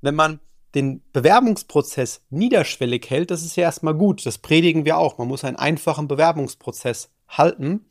Wenn 0.00 0.14
man 0.14 0.40
den 0.74 1.02
Bewerbungsprozess 1.12 2.22
niederschwellig 2.30 3.08
hält, 3.08 3.30
das 3.30 3.42
ist 3.42 3.56
ja 3.56 3.64
erstmal 3.64 3.94
gut. 3.94 4.24
Das 4.26 4.38
predigen 4.38 4.84
wir 4.84 4.98
auch. 4.98 5.18
Man 5.18 5.28
muss 5.28 5.44
einen 5.44 5.56
einfachen 5.56 6.08
Bewerbungsprozess 6.08 7.10
halten. 7.28 7.86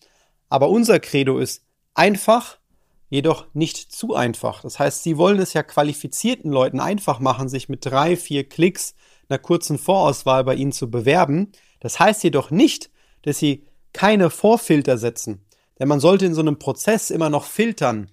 Aber 0.49 0.69
unser 0.69 0.99
Credo 0.99 1.39
ist 1.39 1.63
einfach, 1.93 2.57
jedoch 3.09 3.45
nicht 3.53 3.91
zu 3.91 4.15
einfach. 4.15 4.61
Das 4.61 4.79
heißt, 4.79 5.03
Sie 5.03 5.17
wollen 5.17 5.39
es 5.39 5.53
ja 5.53 5.63
qualifizierten 5.63 6.51
Leuten 6.51 6.79
einfach 6.79 7.19
machen, 7.19 7.49
sich 7.49 7.69
mit 7.69 7.85
drei, 7.85 8.17
vier 8.17 8.47
Klicks 8.47 8.95
einer 9.29 9.39
kurzen 9.39 9.77
Vorauswahl 9.77 10.43
bei 10.43 10.55
Ihnen 10.55 10.71
zu 10.71 10.89
bewerben. 10.89 11.51
Das 11.79 11.99
heißt 11.99 12.23
jedoch 12.23 12.51
nicht, 12.51 12.89
dass 13.23 13.39
Sie 13.39 13.65
keine 13.93 14.29
Vorfilter 14.29 14.97
setzen. 14.97 15.45
Denn 15.79 15.87
man 15.87 15.99
sollte 15.99 16.25
in 16.25 16.33
so 16.33 16.41
einem 16.41 16.59
Prozess 16.59 17.09
immer 17.09 17.29
noch 17.29 17.45
filtern. 17.45 18.09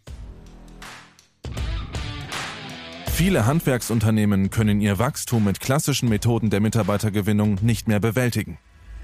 Viele 3.15 3.47
Handwerksunternehmen 3.47 4.51
können 4.51 4.81
ihr 4.81 4.99
Wachstum 4.99 5.45
mit 5.45 5.61
klassischen 5.61 6.09
Methoden 6.09 6.51
der 6.51 6.59
Mitarbeitergewinnung 6.59 7.59
nicht 7.63 7.87
mehr 7.87 8.01
bewältigen. 8.01 8.59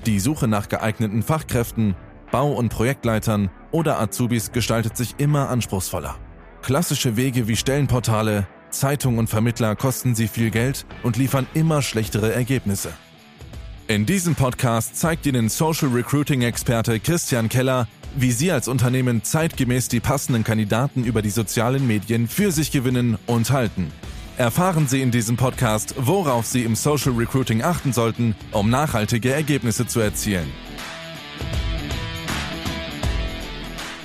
Die 0.04 0.18
Suche 0.18 0.48
nach 0.48 0.68
geeigneten 0.68 1.22
Fachkräften, 1.22 1.94
Bau- 2.32 2.52
und 2.52 2.70
Projektleitern 2.70 3.50
oder 3.70 4.00
Azubis 4.00 4.50
gestaltet 4.50 4.96
sich 4.96 5.14
immer 5.18 5.48
anspruchsvoller. 5.48 6.16
Klassische 6.60 7.16
Wege 7.16 7.46
wie 7.46 7.54
Stellenportale, 7.54 8.48
Zeitung 8.70 9.18
und 9.18 9.30
Vermittler 9.30 9.76
kosten 9.76 10.16
sie 10.16 10.26
viel 10.26 10.50
Geld 10.50 10.86
und 11.04 11.16
liefern 11.16 11.46
immer 11.54 11.80
schlechtere 11.80 12.34
Ergebnisse. 12.34 12.92
In 13.86 14.06
diesem 14.06 14.34
Podcast 14.34 14.96
zeigt 14.96 15.24
Ihnen 15.24 15.48
Social 15.48 15.90
Recruiting-Experte 15.90 16.98
Christian 16.98 17.48
Keller, 17.48 17.86
wie 18.16 18.32
Sie 18.32 18.50
als 18.50 18.68
Unternehmen 18.68 19.22
zeitgemäß 19.22 19.88
die 19.88 20.00
passenden 20.00 20.44
Kandidaten 20.44 21.04
über 21.04 21.22
die 21.22 21.30
sozialen 21.30 21.86
Medien 21.86 22.28
für 22.28 22.52
sich 22.52 22.70
gewinnen 22.70 23.18
und 23.26 23.50
halten. 23.50 23.92
Erfahren 24.36 24.88
Sie 24.88 25.02
in 25.02 25.10
diesem 25.10 25.36
Podcast, 25.36 25.94
worauf 25.98 26.46
Sie 26.46 26.64
im 26.64 26.74
Social 26.74 27.12
Recruiting 27.12 27.62
achten 27.62 27.92
sollten, 27.92 28.34
um 28.52 28.70
nachhaltige 28.70 29.32
Ergebnisse 29.32 29.86
zu 29.86 30.00
erzielen. 30.00 30.50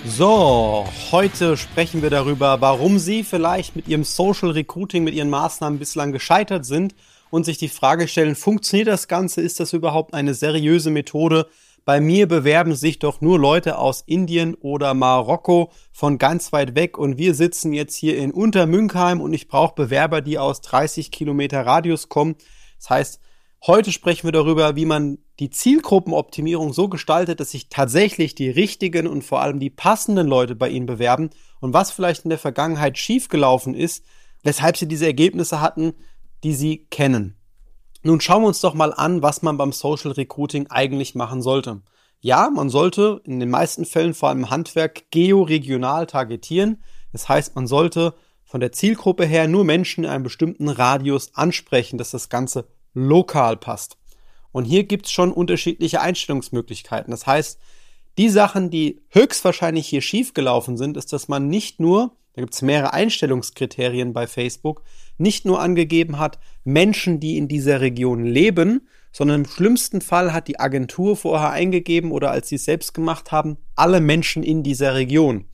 So, 0.05 0.87
heute 1.11 1.57
sprechen 1.57 2.01
wir 2.01 2.09
darüber, 2.09 2.61
warum 2.61 2.99
Sie 2.99 3.23
vielleicht 3.23 3.75
mit 3.75 3.87
Ihrem 3.87 4.03
Social 4.03 4.51
Recruiting, 4.51 5.03
mit 5.03 5.15
Ihren 5.15 5.29
Maßnahmen 5.29 5.79
bislang 5.79 6.11
gescheitert 6.11 6.65
sind 6.65 6.95
und 7.31 7.45
sich 7.45 7.57
die 7.57 7.69
Frage 7.69 8.07
stellen, 8.07 8.35
funktioniert 8.35 8.87
das 8.87 9.07
Ganze? 9.07 9.41
Ist 9.41 9.59
das 9.59 9.73
überhaupt 9.73 10.13
eine 10.13 10.33
seriöse 10.33 10.91
Methode? 10.91 11.47
Bei 11.85 12.01
mir 12.01 12.27
bewerben 12.27 12.73
sich 12.73 12.97
doch 12.97 13.21
nur 13.21 13.37
Leute 13.37 13.77
aus 13.77 14.01
Indien 14.07 14.55
oder 14.55 14.95
Marokko 14.95 15.71
von 15.91 16.17
ganz 16.17 16.51
weit 16.51 16.73
weg 16.73 16.97
und 16.97 17.19
wir 17.19 17.35
sitzen 17.35 17.73
jetzt 17.73 17.95
hier 17.95 18.17
in 18.17 18.31
Untermünkheim 18.31 19.21
und 19.21 19.35
ich 19.35 19.47
brauche 19.47 19.75
Bewerber, 19.75 20.21
die 20.21 20.39
aus 20.39 20.61
30 20.61 21.11
Kilometer 21.11 21.63
Radius 21.63 22.09
kommen. 22.09 22.37
Das 22.79 22.89
heißt, 22.89 23.19
heute 23.67 23.91
sprechen 23.91 24.25
wir 24.25 24.31
darüber, 24.31 24.75
wie 24.75 24.85
man 24.85 25.19
die 25.39 25.51
Zielgruppenoptimierung 25.51 26.73
so 26.73 26.89
gestaltet, 26.89 27.39
dass 27.39 27.51
sich 27.51 27.69
tatsächlich 27.69 28.33
die 28.33 28.49
richtigen 28.49 29.05
und 29.05 29.23
vor 29.23 29.41
allem 29.41 29.59
die 29.59 29.69
passenden 29.69 30.25
Leute 30.25 30.55
bei 30.55 30.69
Ihnen 30.69 30.87
bewerben 30.87 31.29
und 31.59 31.75
was 31.75 31.91
vielleicht 31.91 32.23
in 32.23 32.29
der 32.29 32.39
Vergangenheit 32.39 32.97
schiefgelaufen 32.97 33.75
ist, 33.75 34.03
weshalb 34.41 34.75
Sie 34.75 34.87
diese 34.87 35.05
Ergebnisse 35.05 35.61
hatten, 35.61 35.93
die 36.43 36.55
Sie 36.55 36.87
kennen. 36.89 37.37
Nun 38.05 38.21
schauen 38.21 38.43
wir 38.43 38.47
uns 38.49 38.61
doch 38.61 38.75
mal 38.75 38.93
an, 38.93 39.23
was 39.23 39.41
man 39.41 39.57
beim 39.57 39.71
Social 39.71 40.11
Recruiting 40.11 40.67
eigentlich 40.67 41.15
machen 41.15 41.41
sollte. 41.41 41.81
Ja, 42.19 42.51
man 42.51 42.69
sollte 42.69 43.19
in 43.23 43.39
den 43.39 43.49
meisten 43.49 43.83
Fällen 43.83 44.13
vor 44.13 44.29
allem 44.29 44.51
Handwerk 44.51 45.09
georegional 45.09 46.05
targetieren. 46.05 46.83
Das 47.13 47.27
heißt, 47.27 47.55
man 47.55 47.65
sollte 47.65 48.13
von 48.43 48.59
der 48.59 48.71
Zielgruppe 48.71 49.25
her 49.25 49.47
nur 49.47 49.63
Menschen 49.63 50.03
in 50.03 50.09
einem 50.11 50.23
bestimmten 50.23 50.69
Radius 50.69 51.33
ansprechen, 51.33 51.97
dass 51.97 52.11
das 52.11 52.29
Ganze 52.29 52.67
lokal 52.93 53.57
passt. 53.57 53.97
Und 54.51 54.65
hier 54.65 54.83
gibt 54.83 55.07
es 55.07 55.11
schon 55.11 55.33
unterschiedliche 55.33 55.99
Einstellungsmöglichkeiten. 55.99 57.09
Das 57.09 57.25
heißt, 57.25 57.57
die 58.19 58.29
Sachen, 58.29 58.69
die 58.69 59.01
höchstwahrscheinlich 59.09 59.87
hier 59.87 60.01
schiefgelaufen 60.01 60.77
sind, 60.77 60.95
ist, 60.95 61.11
dass 61.11 61.27
man 61.27 61.47
nicht 61.47 61.79
nur, 61.79 62.15
da 62.35 62.41
gibt 62.41 62.53
es 62.53 62.61
mehrere 62.61 62.93
Einstellungskriterien 62.93 64.11
bei 64.11 64.27
Facebook, 64.27 64.83
nicht 65.17 65.45
nur 65.45 65.61
angegeben 65.61 66.19
hat, 66.19 66.37
Menschen, 66.65 67.21
die 67.21 67.37
in 67.37 67.47
dieser 67.47 67.79
Region 67.79 68.25
leben, 68.25 68.87
sondern 69.13 69.41
im 69.41 69.49
schlimmsten 69.49 70.01
Fall 70.01 70.33
hat 70.33 70.49
die 70.49 70.59
Agentur 70.59 71.15
vorher 71.15 71.51
eingegeben 71.51 72.11
oder 72.11 72.31
als 72.31 72.49
sie 72.49 72.55
es 72.55 72.65
selbst 72.65 72.93
gemacht 72.93 73.31
haben, 73.31 73.57
alle 73.75 74.01
Menschen 74.01 74.43
in 74.43 74.63
dieser 74.63 74.95
Region. 74.95 75.45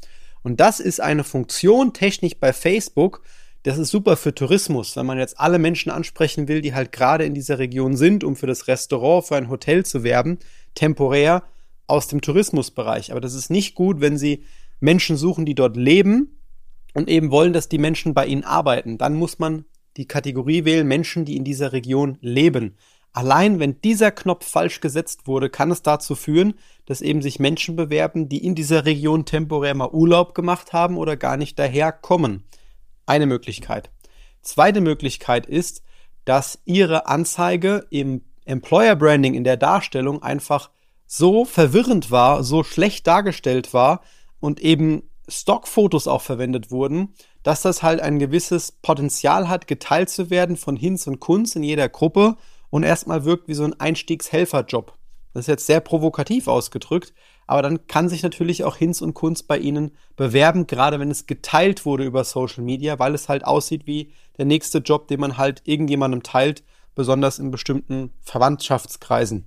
Und 0.41 0.59
das 0.59 0.79
ist 0.79 0.99
eine 0.99 1.23
Funktion 1.23 1.93
technisch 1.93 2.39
bei 2.39 2.51
Facebook, 2.51 3.21
das 3.61 3.77
ist 3.77 3.91
super 3.91 4.17
für 4.17 4.33
Tourismus, 4.33 4.95
wenn 4.95 5.05
man 5.05 5.19
jetzt 5.19 5.39
alle 5.39 5.59
Menschen 5.59 5.91
ansprechen 5.91 6.47
will, 6.47 6.61
die 6.61 6.73
halt 6.73 6.91
gerade 6.91 7.25
in 7.25 7.35
dieser 7.35 7.59
Region 7.59 7.95
sind, 7.95 8.23
um 8.23 8.35
für 8.35 8.47
das 8.47 8.67
Restaurant, 8.67 9.27
für 9.27 9.35
ein 9.35 9.49
Hotel 9.49 9.85
zu 9.85 10.03
werben, 10.03 10.39
temporär 10.73 11.43
aus 11.85 12.07
dem 12.07 12.21
Tourismusbereich. 12.21 13.11
Aber 13.11 13.21
das 13.21 13.35
ist 13.35 13.51
nicht 13.51 13.75
gut, 13.75 14.01
wenn 14.01 14.17
Sie 14.17 14.45
Menschen 14.79 15.15
suchen, 15.15 15.45
die 15.45 15.53
dort 15.53 15.77
leben 15.77 16.40
und 16.93 17.09
eben 17.09 17.31
wollen, 17.31 17.53
dass 17.53 17.69
die 17.69 17.77
Menschen 17.77 18.13
bei 18.13 18.25
ihnen 18.25 18.43
arbeiten, 18.43 18.97
dann 18.97 19.13
muss 19.13 19.39
man 19.39 19.65
die 19.97 20.07
Kategorie 20.07 20.65
wählen 20.65 20.87
Menschen, 20.87 21.25
die 21.25 21.35
in 21.35 21.43
dieser 21.43 21.73
Region 21.73 22.17
leben. 22.21 22.77
Allein 23.13 23.59
wenn 23.59 23.81
dieser 23.81 24.11
Knopf 24.11 24.45
falsch 24.45 24.79
gesetzt 24.79 25.27
wurde, 25.27 25.49
kann 25.49 25.69
es 25.69 25.81
dazu 25.81 26.15
führen, 26.15 26.53
dass 26.85 27.01
eben 27.01 27.21
sich 27.21 27.39
Menschen 27.39 27.75
bewerben, 27.75 28.29
die 28.29 28.43
in 28.43 28.55
dieser 28.55 28.85
Region 28.85 29.25
temporär 29.25 29.75
mal 29.75 29.89
Urlaub 29.91 30.33
gemacht 30.33 30.71
haben 30.71 30.97
oder 30.97 31.17
gar 31.17 31.35
nicht 31.35 31.59
daherkommen. 31.59 32.45
Eine 33.05 33.25
Möglichkeit. 33.25 33.89
Zweite 34.41 34.79
Möglichkeit 34.79 35.45
ist, 35.45 35.83
dass 36.23 36.61
Ihre 36.65 37.07
Anzeige 37.07 37.85
im 37.89 38.23
Employer 38.45 38.95
Branding 38.95 39.33
in 39.33 39.43
der 39.43 39.57
Darstellung 39.57 40.23
einfach 40.23 40.69
so 41.05 41.43
verwirrend 41.43 42.11
war, 42.11 42.43
so 42.43 42.63
schlecht 42.63 43.05
dargestellt 43.07 43.73
war 43.73 44.01
und 44.39 44.61
eben 44.61 45.03
Stockfotos 45.31 46.07
auch 46.07 46.21
verwendet 46.21 46.71
wurden, 46.71 47.13
dass 47.43 47.61
das 47.61 47.83
halt 47.83 48.01
ein 48.01 48.19
gewisses 48.19 48.71
Potenzial 48.71 49.49
hat, 49.49 49.67
geteilt 49.67 50.09
zu 50.09 50.29
werden 50.29 50.57
von 50.57 50.75
Hinz 50.75 51.07
und 51.07 51.19
Kunz 51.19 51.55
in 51.55 51.63
jeder 51.63 51.89
Gruppe 51.89 52.37
und 52.69 52.83
erstmal 52.83 53.25
wirkt 53.25 53.47
wie 53.47 53.53
so 53.53 53.63
ein 53.63 53.79
Einstiegshelferjob. 53.79 54.97
Das 55.33 55.43
ist 55.43 55.47
jetzt 55.47 55.65
sehr 55.65 55.79
provokativ 55.79 56.47
ausgedrückt, 56.47 57.13
aber 57.47 57.61
dann 57.61 57.87
kann 57.87 58.09
sich 58.09 58.21
natürlich 58.23 58.63
auch 58.63 58.75
Hinz 58.75 59.01
und 59.01 59.13
Kunz 59.13 59.43
bei 59.43 59.57
Ihnen 59.57 59.91
bewerben, 60.15 60.67
gerade 60.67 60.99
wenn 60.99 61.11
es 61.11 61.25
geteilt 61.25 61.85
wurde 61.85 62.03
über 62.03 62.23
Social 62.23 62.63
Media, 62.63 62.99
weil 62.99 63.15
es 63.15 63.29
halt 63.29 63.45
aussieht 63.45 63.87
wie 63.87 64.11
der 64.37 64.45
nächste 64.45 64.79
Job, 64.79 65.07
den 65.07 65.19
man 65.19 65.37
halt 65.37 65.61
irgendjemandem 65.65 66.23
teilt, 66.23 66.63
besonders 66.95 67.39
in 67.39 67.51
bestimmten 67.51 68.11
Verwandtschaftskreisen. 68.21 69.45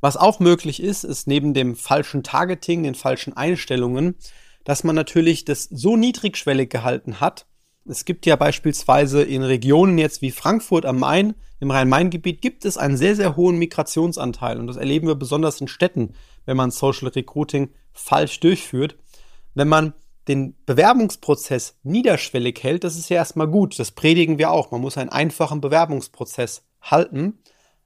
Was 0.00 0.16
auch 0.16 0.38
möglich 0.38 0.82
ist, 0.82 1.04
ist 1.04 1.26
neben 1.26 1.54
dem 1.54 1.76
falschen 1.76 2.22
Targeting, 2.22 2.82
den 2.82 2.94
falschen 2.94 3.36
Einstellungen, 3.36 4.16
dass 4.64 4.84
man 4.84 4.96
natürlich 4.96 5.44
das 5.44 5.64
so 5.64 5.96
niedrigschwellig 5.96 6.70
gehalten 6.70 7.20
hat. 7.20 7.46
Es 7.86 8.04
gibt 8.04 8.24
ja 8.24 8.36
beispielsweise 8.36 9.22
in 9.22 9.42
Regionen 9.42 9.98
jetzt 9.98 10.22
wie 10.22 10.30
Frankfurt 10.30 10.86
am 10.86 10.98
Main, 10.98 11.34
im 11.60 11.70
Rhein-Main-Gebiet, 11.70 12.40
gibt 12.40 12.64
es 12.64 12.78
einen 12.78 12.96
sehr, 12.96 13.14
sehr 13.14 13.36
hohen 13.36 13.58
Migrationsanteil. 13.58 14.58
Und 14.58 14.66
das 14.66 14.76
erleben 14.76 15.06
wir 15.06 15.14
besonders 15.14 15.60
in 15.60 15.68
Städten, 15.68 16.14
wenn 16.46 16.56
man 16.56 16.70
Social 16.70 17.08
Recruiting 17.08 17.70
falsch 17.92 18.40
durchführt. 18.40 18.96
Wenn 19.54 19.68
man 19.68 19.92
den 20.28 20.56
Bewerbungsprozess 20.64 21.78
niederschwellig 21.82 22.62
hält, 22.62 22.84
das 22.84 22.96
ist 22.96 23.10
ja 23.10 23.16
erstmal 23.16 23.48
gut. 23.48 23.78
Das 23.78 23.90
predigen 23.90 24.38
wir 24.38 24.50
auch. 24.50 24.70
Man 24.70 24.80
muss 24.80 24.96
einen 24.96 25.10
einfachen 25.10 25.60
Bewerbungsprozess 25.60 26.64
halten. 26.80 27.38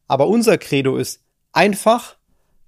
Aber 0.06 0.28
unser 0.28 0.58
Credo 0.58 0.96
ist 0.96 1.24
einfach, 1.52 2.17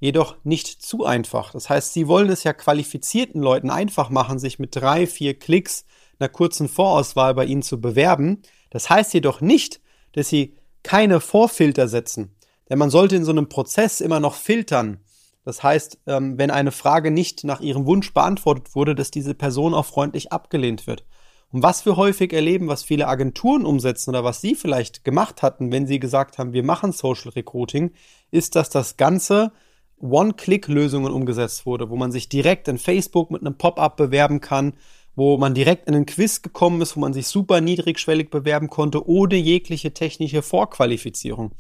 jedoch 0.01 0.37
nicht 0.45 0.83
zu 0.83 1.05
einfach. 1.05 1.53
Das 1.53 1.71
heißt, 1.71 1.93
sie 1.93 2.09
wollen 2.09 2.31
es 2.31 2.43
ja 2.43 2.53
qualifizierten 2.53 3.41
Leuten 3.41 3.71
einfach 3.71 4.11
machen, 4.11 4.39
sich 4.39 4.59
mit 4.59 4.75
drei, 4.75 5.07
vier 5.07 5.39
Klicks 5.39 5.85
einer 6.19 6.29
kurzen 6.29 6.69
Vorauswahl 6.69 7.35
bei 7.35 7.45
ihnen 7.45 7.63
zu 7.63 7.81
bewerben. 7.81 8.43
Das 8.71 8.91
heißt 8.91 9.15
jedoch 9.15 9.41
nicht, 9.41 9.81
dass 10.13 10.29
sie 10.29 10.57
keine 10.83 11.21
Vorfilter 11.21 11.87
setzen. 11.87 12.35
Denn 12.69 12.79
man 12.79 12.91
sollte 12.91 13.17
in 13.17 13.25
so 13.25 13.31
einem 13.31 13.49
Prozess 13.49 14.01
immer 14.01 14.21
noch 14.21 14.35
filtern. 14.35 15.01
Das 15.45 15.63
heißt, 15.63 15.99
ähm, 16.07 16.39
wenn 16.39 16.51
eine 16.51 16.73
Frage 16.73 17.11
nicht 17.11 17.45
nach 17.45 17.61
ihrem 17.61 17.87
Wunsch 17.87 18.13
beantwortet 18.15 18.75
wurde, 18.75 18.95
dass 18.95 19.11
diese 19.11 19.35
Person 19.35 19.75
auch 19.75 19.87
freundlich 19.87 20.33
abgelehnt 20.33 20.87
wird. 20.87 21.05
Und 21.53 21.63
was 21.63 21.85
wir 21.85 21.97
häufig 21.97 22.33
erleben, 22.33 22.69
was 22.69 22.85
viele 22.85 23.09
Agenturen 23.09 23.67
umsetzen 23.67 24.11
oder 24.11 24.23
was 24.23 24.41
sie 24.41 24.55
vielleicht 24.55 25.05
gemacht 25.05 25.43
hatten, 25.43 25.73
wenn 25.73 25.87
sie 25.87 25.99
gesagt 25.99 26.39
haben, 26.39 26.53
wir 26.53 26.63
machen 26.63 26.93
Social 26.93 27.33
Recruiting, 27.33 27.91
ist, 28.31 28.55
dass 28.55 28.71
das 28.71 28.97
Ganze 28.97 29.53
One-Click-Lösungen 30.01 31.13
umgesetzt 31.13 31.67
wurde, 31.67 31.91
wo 31.91 31.97
man 31.97 32.13
sich 32.13 32.29
direkt 32.29 32.69
in 32.69 32.79
Facebook 32.79 33.31
mit 33.31 33.43
einem 33.43 33.57
Pop-up 33.57 33.97
bewerben 33.97 34.41
kann, 34.41 34.75
wo 35.15 35.37
man 35.37 35.55
direkt 35.55 35.89
in 35.89 35.95
einen 35.95 36.07
Quiz 36.07 36.43
gekommen 36.43 36.81
ist, 36.81 36.97
wo 36.97 37.01
man 37.01 37.13
sich 37.13 37.27
super 37.27 37.61
niedrigschwellig 37.61 38.31
bewerben 38.31 38.71
konnte, 38.71 39.07
ohne 39.07 39.37
jegliche 39.37 39.93
technische 39.93 40.43
Vorqualifizierung. 40.43 41.53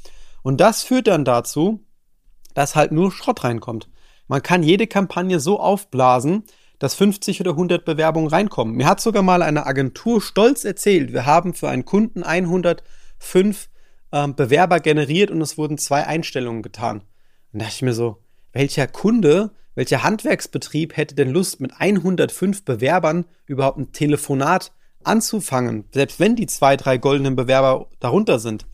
Und 0.42 0.60
das 0.60 0.82
führt 0.82 1.08
dann 1.08 1.24
dazu, 1.24 1.84
dass 2.54 2.76
halt 2.76 2.92
nur 2.92 3.12
Schrott 3.12 3.44
reinkommt. 3.44 3.88
Man 4.28 4.42
kann 4.42 4.62
jede 4.62 4.86
Kampagne 4.86 5.40
so 5.40 5.60
aufblasen, 5.60 6.44
dass 6.78 6.94
50 6.94 7.40
oder 7.40 7.50
100 7.50 7.84
Bewerbungen 7.84 8.30
reinkommen. 8.30 8.74
Mir 8.74 8.86
hat 8.86 9.00
sogar 9.00 9.22
mal 9.22 9.42
eine 9.42 9.66
Agentur 9.66 10.22
stolz 10.22 10.64
erzählt, 10.64 11.12
wir 11.12 11.26
haben 11.26 11.52
für 11.52 11.68
einen 11.68 11.84
Kunden 11.84 12.22
105 12.22 13.68
ähm, 14.12 14.34
Bewerber 14.34 14.80
generiert 14.80 15.30
und 15.30 15.42
es 15.42 15.58
wurden 15.58 15.76
zwei 15.78 16.06
Einstellungen 16.06 16.62
getan. 16.62 17.02
Und 17.52 17.60
da 17.60 17.66
dachte 17.66 17.76
ich 17.76 17.82
mir 17.82 17.92
so, 17.92 18.18
welcher 18.52 18.86
Kunde, 18.86 19.52
welcher 19.74 20.02
Handwerksbetrieb 20.02 20.96
hätte 20.96 21.14
denn 21.14 21.30
Lust, 21.30 21.60
mit 21.60 21.72
105 21.78 22.64
Bewerbern 22.64 23.24
überhaupt 23.46 23.78
ein 23.78 23.92
Telefonat 23.92 24.72
anzufangen, 25.04 25.84
selbst 25.92 26.20
wenn 26.20 26.36
die 26.36 26.46
zwei, 26.46 26.76
drei 26.76 26.98
goldenen 26.98 27.36
Bewerber 27.36 27.88
darunter 28.00 28.38
sind? 28.38 28.66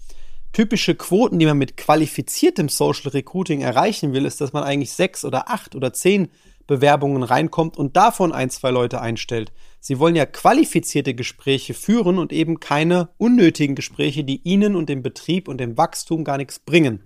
Typische 0.52 0.94
Quoten, 0.94 1.38
die 1.38 1.46
man 1.46 1.58
mit 1.58 1.76
qualifiziertem 1.76 2.68
Social 2.68 3.10
Recruiting 3.10 3.60
erreichen 3.60 4.14
will, 4.14 4.24
ist, 4.24 4.40
dass 4.40 4.54
man 4.54 4.64
eigentlich 4.64 4.92
sechs 4.92 5.24
oder 5.24 5.50
acht 5.50 5.74
oder 5.74 5.92
zehn 5.92 6.28
Bewerbungen 6.66 7.22
reinkommt 7.22 7.76
und 7.76 7.96
davon 7.96 8.32
ein, 8.32 8.50
zwei 8.50 8.70
Leute 8.70 9.00
einstellt. 9.00 9.52
Sie 9.80 9.98
wollen 9.98 10.16
ja 10.16 10.26
qualifizierte 10.26 11.14
Gespräche 11.14 11.74
führen 11.74 12.18
und 12.18 12.32
eben 12.32 12.58
keine 12.58 13.10
unnötigen 13.18 13.74
Gespräche, 13.74 14.24
die 14.24 14.40
Ihnen 14.42 14.74
und 14.74 14.88
dem 14.88 15.02
Betrieb 15.02 15.46
und 15.46 15.58
dem 15.58 15.76
Wachstum 15.76 16.24
gar 16.24 16.38
nichts 16.38 16.58
bringen. 16.58 17.02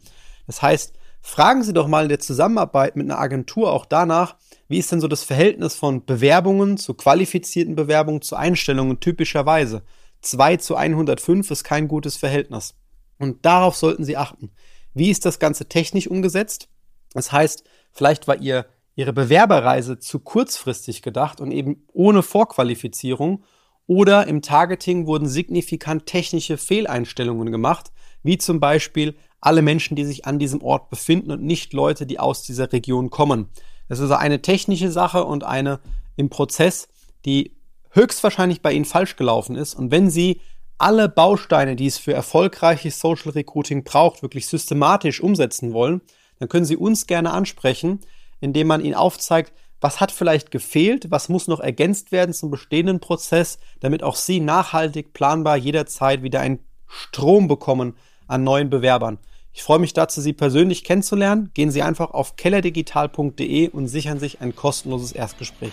Das 0.47 0.63
heißt, 0.63 0.95
fragen 1.21 1.63
Sie 1.63 1.73
doch 1.73 1.87
mal 1.87 2.05
in 2.05 2.09
der 2.09 2.21
Zusammenarbeit 2.21 2.97
mit 2.97 3.07
einer 3.07 3.19
Agentur 3.19 3.73
auch 3.73 3.85
danach, 3.87 4.37
wie 4.69 4.79
ist 4.79 4.93
denn 4.93 5.01
so 5.01 5.09
das 5.09 5.25
Verhältnis 5.25 5.75
von 5.75 6.05
Bewerbungen 6.05 6.77
zu 6.77 6.95
qualifizierten 6.95 7.75
Bewerbungen 7.75 8.23
zu 8.23 8.37
Einstellungen 8.37 9.01
typischerweise? 9.01 9.83
2 10.23 10.57
zu 10.59 10.77
105 10.77 11.51
ist 11.51 11.65
kein 11.65 11.89
gutes 11.89 12.17
Verhältnis. 12.17 12.75
Und 13.19 13.45
darauf 13.45 13.77
sollten 13.77 14.05
Sie 14.05 14.17
achten. 14.17 14.51
Wie 14.95 15.11
ist 15.11 15.25
das 15.25 15.39
Ganze 15.39 15.67
technisch 15.67 16.09
umgesetzt? 16.09 16.69
Das 17.13 17.33
heißt, 17.33 17.65
vielleicht 17.93 18.29
war 18.29 18.37
Ihr 18.37 18.67
ihre 18.97 19.13
Bewerberreise 19.13 19.99
zu 19.99 20.19
kurzfristig 20.19 21.01
gedacht 21.01 21.41
und 21.41 21.53
eben 21.53 21.85
ohne 21.93 22.23
Vorqualifizierung 22.23 23.45
oder 23.87 24.27
im 24.27 24.43
Targeting 24.43 25.07
wurden 25.07 25.27
signifikant 25.27 26.07
technische 26.07 26.59
Fehleinstellungen 26.59 27.51
gemacht, 27.51 27.93
wie 28.23 28.39
zum 28.39 28.61
Beispiel 28.61 29.17
alle 29.41 29.63
Menschen, 29.63 29.97
die 29.97 30.05
sich 30.05 30.27
an 30.27 30.39
diesem 30.39 30.63
Ort 30.63 30.91
befinden 30.91 31.31
und 31.31 31.43
nicht 31.43 31.73
Leute, 31.73 32.07
die 32.07 32.19
aus 32.19 32.43
dieser 32.43 32.73
Region 32.73 33.11
kommen. 33.11 33.49
Das 33.89 33.99
ist 33.99 34.05
also 34.05 34.15
eine 34.15 34.43
technische 34.43 34.91
Sache 34.91 35.25
und 35.25 35.45
eine 35.45 35.81
im 36.17 36.31
Prozess, 36.31 36.89
die 37.25 37.57
höchstwahrscheinlich 37.91 38.63
bei 38.63 38.73
Ihnen 38.73 38.85
falsch 38.85 39.17
gelaufen 39.17 39.57
ist. 39.57 39.75
Und 39.75 39.91
wenn 39.91 40.11
Sie 40.11 40.41
alle 40.79 41.09
Bausteine, 41.09 41.77
die 41.77 41.87
es 41.87 41.99
für 41.99 42.13
erfolgreiches 42.13 43.01
Social 43.01 43.33
Recruiting 43.33 43.85
braucht, 43.85 44.23
wirklich 44.23 44.47
systematisch 44.47 45.21
umsetzen 45.21 45.73
wollen, 45.73 46.01
dann 46.39 46.49
können 46.49 46.65
Sie 46.65 46.77
uns 46.77 47.07
gerne 47.07 47.33
ansprechen 47.33 48.01
indem 48.41 48.67
man 48.67 48.81
ihnen 48.83 48.95
aufzeigt, 48.95 49.53
was 49.81 50.01
hat 50.01 50.13
vielleicht 50.13 50.51
gefehlt, 50.51 51.11
was 51.11 51.29
muss 51.29 51.49
noch 51.49 51.61
ergänzt 51.61 52.13
werden 52.13 52.35
zum 52.35 52.51
bestehenden 52.51 53.01
Prozess, 53.01 53.59
damit 53.81 54.03
auch 54.03 54.17
sie 54.17 54.41
nachhaltig 54.41 55.13
planbar 55.13 55.57
jederzeit 55.57 56.23
wieder 56.23 56.41
einen 56.41 56.59
Strom 56.87 57.49
bekommen 57.49 57.97
an 58.27 58.45
neuen 58.45 58.69
Bewerbern. 58.69 59.19
Ich 59.53 59.63
freue 59.63 59.79
mich 59.79 59.93
dazu, 59.93 60.21
Sie 60.21 60.33
persönlich 60.33 60.85
kennenzulernen. 60.85 61.51
Gehen 61.55 61.71
Sie 61.71 61.83
einfach 61.83 62.13
auf 62.13 62.37
kellerdigital.de 62.37 63.69
und 63.69 63.89
sichern 63.89 64.19
sich 64.19 64.41
ein 64.41 64.55
kostenloses 64.55 65.13
Erstgespräch. 65.13 65.73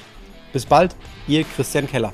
Bis 0.51 0.65
bald, 0.65 0.95
Ihr 1.27 1.43
Christian 1.43 1.87
Keller. 1.87 2.13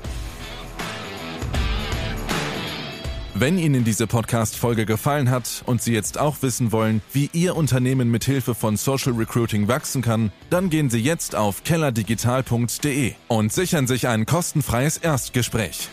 Wenn 3.36 3.58
Ihnen 3.58 3.82
diese 3.82 4.06
Podcast-Folge 4.06 4.86
gefallen 4.86 5.28
hat 5.28 5.64
und 5.66 5.82
Sie 5.82 5.92
jetzt 5.92 6.18
auch 6.18 6.36
wissen 6.42 6.70
wollen, 6.70 7.02
wie 7.12 7.30
Ihr 7.32 7.56
Unternehmen 7.56 8.08
mit 8.08 8.24
Hilfe 8.24 8.54
von 8.54 8.76
Social 8.76 9.14
Recruiting 9.14 9.66
wachsen 9.66 10.02
kann, 10.02 10.30
dann 10.50 10.70
gehen 10.70 10.88
Sie 10.88 11.00
jetzt 11.00 11.34
auf 11.34 11.64
kellerdigital.de 11.64 13.14
und 13.26 13.52
sichern 13.52 13.88
sich 13.88 14.06
ein 14.06 14.24
kostenfreies 14.24 14.98
Erstgespräch. 14.98 15.88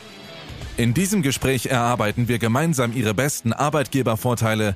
In 0.77 0.93
diesem 0.93 1.23
Gespräch 1.23 1.65
erarbeiten 1.65 2.27
wir 2.27 2.37
gemeinsam 2.37 2.93
Ihre 2.95 3.15
besten 3.15 3.53
Arbeitgebervorteile 3.53 4.75